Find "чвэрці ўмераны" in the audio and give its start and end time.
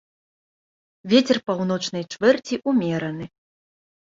2.15-3.25